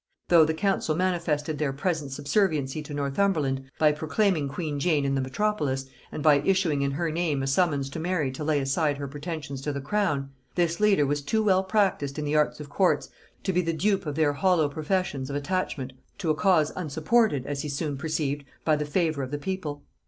Though 0.29 0.45
the 0.45 0.55
council 0.55 0.95
manifested 0.95 1.59
their 1.59 1.71
present 1.71 2.11
subserviency 2.11 2.81
to 2.81 2.93
Northumberland 2.95 3.69
by 3.77 3.91
proclaiming 3.91 4.49
queen 4.49 4.79
Jane 4.79 5.05
in 5.05 5.13
the 5.13 5.21
metropolis, 5.21 5.85
and 6.11 6.23
by 6.23 6.37
issuing 6.39 6.81
in 6.81 6.89
her 6.89 7.11
name 7.11 7.43
a 7.43 7.45
summons 7.45 7.87
to 7.91 7.99
Mary 7.99 8.31
to 8.31 8.43
lay 8.43 8.59
aside 8.59 8.97
her 8.97 9.07
pretensions 9.07 9.61
to 9.61 9.71
the 9.71 9.79
crown, 9.79 10.31
this 10.55 10.79
leader 10.79 11.05
was 11.05 11.21
too 11.21 11.43
well 11.43 11.63
practised 11.63 12.17
in 12.17 12.25
the 12.25 12.35
arts 12.35 12.59
of 12.59 12.67
courts, 12.67 13.09
to 13.43 13.53
be 13.53 13.61
the 13.61 13.73
dupe 13.73 14.07
of 14.07 14.15
their 14.15 14.33
hollow 14.33 14.67
professions 14.67 15.29
of 15.29 15.35
attachment 15.35 15.93
to 16.17 16.31
a 16.31 16.35
cause 16.35 16.71
unsupported, 16.75 17.45
as 17.45 17.61
he 17.61 17.69
soon 17.69 17.95
perceived, 17.95 18.43
by 18.65 18.75
the 18.75 18.85
favor 18.85 19.21
of 19.21 19.29
the 19.29 19.37
people. 19.37 19.83